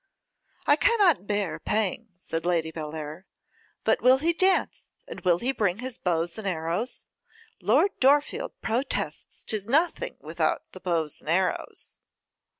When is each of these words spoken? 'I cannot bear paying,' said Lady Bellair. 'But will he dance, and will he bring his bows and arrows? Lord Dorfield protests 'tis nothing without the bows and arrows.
'I 0.65 0.77
cannot 0.77 1.27
bear 1.27 1.59
paying,' 1.59 2.09
said 2.15 2.43
Lady 2.43 2.71
Bellair. 2.71 3.27
'But 3.83 4.01
will 4.01 4.17
he 4.17 4.33
dance, 4.33 4.93
and 5.07 5.21
will 5.21 5.37
he 5.37 5.51
bring 5.51 5.77
his 5.77 5.99
bows 5.99 6.39
and 6.39 6.47
arrows? 6.47 7.07
Lord 7.61 7.91
Dorfield 7.99 8.59
protests 8.63 9.43
'tis 9.43 9.67
nothing 9.67 10.17
without 10.19 10.63
the 10.71 10.79
bows 10.79 11.21
and 11.21 11.29
arrows. 11.29 11.99